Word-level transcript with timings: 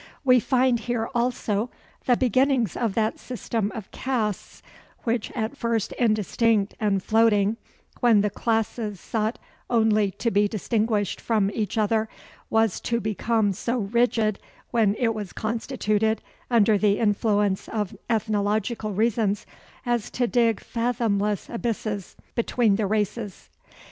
We 0.23 0.39
find 0.39 0.79
here 0.79 1.09
also 1.13 1.69
the 2.07 2.17
beginnings 2.17 2.75
of 2.75 2.95
that 2.95 3.19
system 3.19 3.71
of 3.75 3.91
castes, 3.91 4.63
which, 5.03 5.29
at 5.33 5.55
first 5.55 5.91
indistinct 5.91 6.73
and 6.79 7.03
floating, 7.03 7.57
when 7.99 8.21
the 8.21 8.31
classes 8.31 8.99
sought 8.99 9.37
only 9.69 10.09
to 10.09 10.31
be 10.31 10.47
distinguished 10.47 11.21
from 11.21 11.51
each 11.53 11.77
other, 11.77 12.09
was 12.49 12.79
to 12.79 12.99
become 12.99 13.53
so 13.53 13.77
rigid, 13.77 14.39
when 14.71 14.95
it 14.95 15.13
was 15.13 15.33
constituted 15.33 16.23
under 16.49 16.79
the 16.79 16.97
influence 16.97 17.69
of 17.69 17.95
ethnological 18.09 18.95
reasons, 18.95 19.45
as 19.85 20.09
to 20.09 20.25
dig 20.25 20.61
fathomless 20.61 21.47
abysses 21.47 22.15
between 22.33 22.75
the 22.75 22.87
races. 22.87 23.51